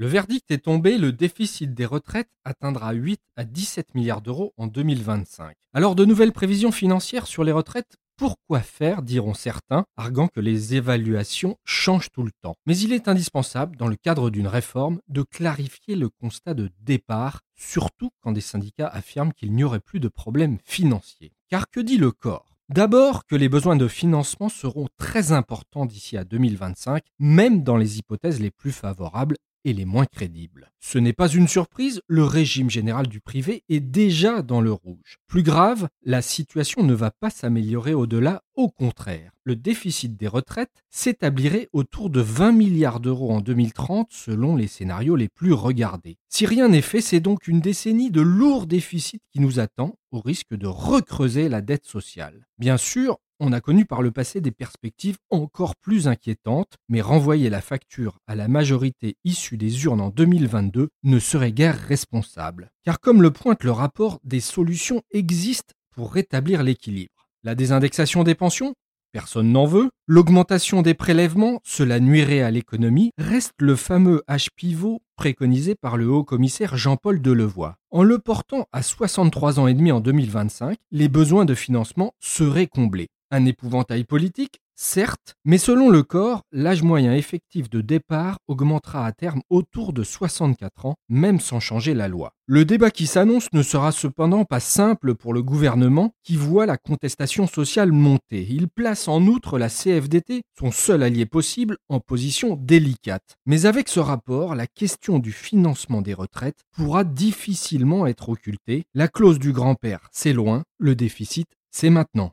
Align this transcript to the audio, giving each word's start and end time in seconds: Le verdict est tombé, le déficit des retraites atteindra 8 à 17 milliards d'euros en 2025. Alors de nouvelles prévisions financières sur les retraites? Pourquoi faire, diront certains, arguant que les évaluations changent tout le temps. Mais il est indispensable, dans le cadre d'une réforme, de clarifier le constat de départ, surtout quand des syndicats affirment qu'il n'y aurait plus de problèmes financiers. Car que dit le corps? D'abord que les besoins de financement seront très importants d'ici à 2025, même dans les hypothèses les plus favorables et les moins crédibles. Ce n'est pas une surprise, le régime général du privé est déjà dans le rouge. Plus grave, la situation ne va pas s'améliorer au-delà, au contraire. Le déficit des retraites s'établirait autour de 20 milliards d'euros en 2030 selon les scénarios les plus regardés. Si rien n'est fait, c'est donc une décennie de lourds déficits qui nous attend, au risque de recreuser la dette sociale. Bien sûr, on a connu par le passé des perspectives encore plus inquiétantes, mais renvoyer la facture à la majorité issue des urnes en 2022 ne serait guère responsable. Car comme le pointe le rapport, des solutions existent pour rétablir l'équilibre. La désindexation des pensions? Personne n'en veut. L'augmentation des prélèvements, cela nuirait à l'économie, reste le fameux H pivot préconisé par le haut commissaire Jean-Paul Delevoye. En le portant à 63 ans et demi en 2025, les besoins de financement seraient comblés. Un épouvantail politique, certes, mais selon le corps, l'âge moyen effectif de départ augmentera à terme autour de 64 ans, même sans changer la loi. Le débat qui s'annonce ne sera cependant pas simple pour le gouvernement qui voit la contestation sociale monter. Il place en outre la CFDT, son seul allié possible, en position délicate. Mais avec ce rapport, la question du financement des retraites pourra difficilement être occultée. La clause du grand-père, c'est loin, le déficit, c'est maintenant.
Le 0.00 0.06
verdict 0.06 0.50
est 0.50 0.64
tombé, 0.64 0.96
le 0.96 1.12
déficit 1.12 1.74
des 1.74 1.84
retraites 1.84 2.30
atteindra 2.46 2.92
8 2.92 3.20
à 3.36 3.44
17 3.44 3.94
milliards 3.94 4.22
d'euros 4.22 4.54
en 4.56 4.66
2025. 4.66 5.54
Alors 5.74 5.94
de 5.94 6.06
nouvelles 6.06 6.32
prévisions 6.32 6.72
financières 6.72 7.26
sur 7.26 7.44
les 7.44 7.52
retraites? 7.52 7.98
Pourquoi 8.16 8.60
faire, 8.60 9.02
diront 9.02 9.34
certains, 9.34 9.84
arguant 9.98 10.28
que 10.28 10.40
les 10.40 10.74
évaluations 10.74 11.58
changent 11.66 12.10
tout 12.10 12.22
le 12.22 12.30
temps. 12.40 12.56
Mais 12.64 12.78
il 12.78 12.94
est 12.94 13.08
indispensable, 13.08 13.76
dans 13.76 13.88
le 13.88 13.96
cadre 13.96 14.30
d'une 14.30 14.46
réforme, 14.46 15.00
de 15.08 15.20
clarifier 15.20 15.96
le 15.96 16.08
constat 16.08 16.54
de 16.54 16.70
départ, 16.80 17.42
surtout 17.54 18.08
quand 18.22 18.32
des 18.32 18.40
syndicats 18.40 18.88
affirment 18.88 19.34
qu'il 19.34 19.52
n'y 19.52 19.64
aurait 19.64 19.80
plus 19.80 20.00
de 20.00 20.08
problèmes 20.08 20.56
financiers. 20.64 21.34
Car 21.50 21.68
que 21.68 21.80
dit 21.80 21.98
le 21.98 22.10
corps? 22.10 22.56
D'abord 22.70 23.26
que 23.26 23.36
les 23.36 23.50
besoins 23.50 23.76
de 23.76 23.88
financement 23.88 24.48
seront 24.48 24.88
très 24.96 25.32
importants 25.32 25.84
d'ici 25.84 26.16
à 26.16 26.24
2025, 26.24 27.02
même 27.18 27.64
dans 27.64 27.76
les 27.76 27.98
hypothèses 27.98 28.40
les 28.40 28.52
plus 28.52 28.72
favorables 28.72 29.36
et 29.64 29.72
les 29.72 29.84
moins 29.84 30.06
crédibles. 30.06 30.70
Ce 30.80 30.98
n'est 30.98 31.12
pas 31.12 31.28
une 31.28 31.48
surprise, 31.48 32.00
le 32.06 32.24
régime 32.24 32.70
général 32.70 33.06
du 33.06 33.20
privé 33.20 33.64
est 33.68 33.80
déjà 33.80 34.42
dans 34.42 34.60
le 34.60 34.72
rouge. 34.72 35.18
Plus 35.26 35.42
grave, 35.42 35.88
la 36.04 36.22
situation 36.22 36.82
ne 36.82 36.94
va 36.94 37.10
pas 37.10 37.30
s'améliorer 37.30 37.92
au-delà, 37.92 38.42
au 38.54 38.68
contraire. 38.68 39.32
Le 39.44 39.56
déficit 39.56 40.16
des 40.16 40.28
retraites 40.28 40.84
s'établirait 40.90 41.68
autour 41.72 42.10
de 42.10 42.20
20 42.20 42.52
milliards 42.52 43.00
d'euros 43.00 43.32
en 43.32 43.40
2030 43.40 44.08
selon 44.10 44.56
les 44.56 44.68
scénarios 44.68 45.16
les 45.16 45.28
plus 45.28 45.52
regardés. 45.52 46.18
Si 46.28 46.46
rien 46.46 46.68
n'est 46.68 46.82
fait, 46.82 47.00
c'est 47.00 47.20
donc 47.20 47.46
une 47.46 47.60
décennie 47.60 48.10
de 48.10 48.20
lourds 48.20 48.66
déficits 48.66 49.20
qui 49.32 49.40
nous 49.40 49.60
attend, 49.60 49.96
au 50.12 50.20
risque 50.20 50.54
de 50.54 50.66
recreuser 50.66 51.48
la 51.48 51.60
dette 51.60 51.86
sociale. 51.86 52.46
Bien 52.58 52.76
sûr, 52.76 53.18
on 53.40 53.52
a 53.52 53.60
connu 53.60 53.86
par 53.86 54.02
le 54.02 54.10
passé 54.10 54.40
des 54.40 54.50
perspectives 54.50 55.16
encore 55.30 55.74
plus 55.76 56.06
inquiétantes, 56.06 56.76
mais 56.88 57.00
renvoyer 57.00 57.50
la 57.50 57.60
facture 57.60 58.18
à 58.26 58.34
la 58.34 58.46
majorité 58.46 59.16
issue 59.24 59.56
des 59.56 59.84
urnes 59.84 60.00
en 60.00 60.10
2022 60.10 60.90
ne 61.02 61.18
serait 61.18 61.52
guère 61.52 61.78
responsable. 61.78 62.70
Car 62.84 63.00
comme 63.00 63.22
le 63.22 63.30
pointe 63.30 63.64
le 63.64 63.72
rapport, 63.72 64.20
des 64.22 64.40
solutions 64.40 65.02
existent 65.10 65.74
pour 65.90 66.12
rétablir 66.12 66.62
l'équilibre. 66.62 67.28
La 67.42 67.54
désindexation 67.54 68.22
des 68.22 68.34
pensions? 68.34 68.74
Personne 69.12 69.50
n'en 69.50 69.64
veut. 69.64 69.90
L'augmentation 70.06 70.82
des 70.82 70.94
prélèvements, 70.94 71.60
cela 71.64 71.98
nuirait 71.98 72.42
à 72.42 72.50
l'économie, 72.52 73.10
reste 73.18 73.54
le 73.58 73.74
fameux 73.74 74.22
H 74.28 74.48
pivot 74.54 75.02
préconisé 75.16 75.74
par 75.74 75.96
le 75.96 76.08
haut 76.08 76.22
commissaire 76.22 76.76
Jean-Paul 76.76 77.20
Delevoye. 77.20 77.74
En 77.90 78.04
le 78.04 78.18
portant 78.18 78.68
à 78.72 78.82
63 78.82 79.58
ans 79.58 79.66
et 79.66 79.74
demi 79.74 79.90
en 79.90 80.00
2025, 80.00 80.78
les 80.92 81.08
besoins 81.08 81.44
de 81.44 81.54
financement 81.54 82.12
seraient 82.20 82.68
comblés. 82.68 83.08
Un 83.32 83.44
épouvantail 83.44 84.02
politique, 84.02 84.60
certes, 84.74 85.36
mais 85.44 85.58
selon 85.58 85.88
le 85.88 86.02
corps, 86.02 86.42
l'âge 86.50 86.82
moyen 86.82 87.14
effectif 87.14 87.70
de 87.70 87.80
départ 87.80 88.38
augmentera 88.48 89.06
à 89.06 89.12
terme 89.12 89.42
autour 89.50 89.92
de 89.92 90.02
64 90.02 90.86
ans, 90.86 90.96
même 91.08 91.38
sans 91.38 91.60
changer 91.60 91.94
la 91.94 92.08
loi. 92.08 92.32
Le 92.46 92.64
débat 92.64 92.90
qui 92.90 93.06
s'annonce 93.06 93.46
ne 93.52 93.62
sera 93.62 93.92
cependant 93.92 94.44
pas 94.44 94.58
simple 94.58 95.14
pour 95.14 95.32
le 95.32 95.42
gouvernement 95.44 96.12
qui 96.24 96.34
voit 96.34 96.66
la 96.66 96.76
contestation 96.76 97.46
sociale 97.46 97.92
monter. 97.92 98.46
Il 98.50 98.68
place 98.68 99.06
en 99.06 99.24
outre 99.26 99.58
la 99.58 99.68
CFDT, 99.68 100.42
son 100.58 100.72
seul 100.72 101.04
allié 101.04 101.26
possible, 101.26 101.76
en 101.88 102.00
position 102.00 102.56
délicate. 102.56 103.36
Mais 103.46 103.66
avec 103.66 103.88
ce 103.88 104.00
rapport, 104.00 104.56
la 104.56 104.66
question 104.66 105.20
du 105.20 105.30
financement 105.30 106.02
des 106.02 106.14
retraites 106.14 106.64
pourra 106.72 107.04
difficilement 107.04 108.08
être 108.08 108.30
occultée. 108.30 108.82
La 108.94 109.06
clause 109.06 109.38
du 109.38 109.52
grand-père, 109.52 110.08
c'est 110.10 110.32
loin, 110.32 110.64
le 110.78 110.96
déficit, 110.96 111.46
c'est 111.70 111.90
maintenant. 111.90 112.32